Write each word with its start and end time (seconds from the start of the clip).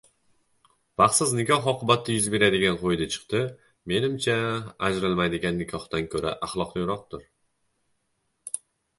Baxtsiz 0.99 1.31
nikoh 1.39 1.65
oqibatida 1.71 2.13
yuz 2.15 2.29
beradigan 2.35 2.79
qo‘ydi-chiqdi, 2.79 3.41
menimcha, 3.91 4.37
ajralmaydigan 4.87 5.61
nikohdan 5.63 6.07
ko‘ra 6.15 6.31
axloqliroqdir 6.49 7.27